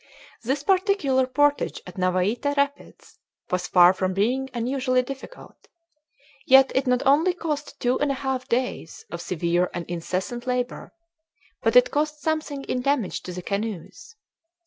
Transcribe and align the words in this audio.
This 0.41 0.63
particular 0.63 1.27
portage 1.27 1.79
at 1.85 1.95
Navaite 1.95 2.57
Rapids 2.57 3.19
was 3.51 3.67
far 3.67 3.93
from 3.93 4.15
being 4.15 4.49
unusually 4.51 5.03
difficult; 5.03 5.67
yet 6.47 6.71
it 6.73 6.87
not 6.87 7.05
only 7.05 7.35
cost 7.35 7.79
two 7.79 7.99
and 7.99 8.09
a 8.09 8.15
half 8.15 8.47
days 8.47 9.05
of 9.11 9.21
severe 9.21 9.69
and 9.75 9.85
incessant 9.85 10.47
labor, 10.47 10.91
but 11.61 11.75
it 11.75 11.91
cost 11.91 12.19
something 12.19 12.63
in 12.63 12.81
damage 12.81 13.21
to 13.21 13.31
the 13.31 13.43
canoes. 13.43 14.15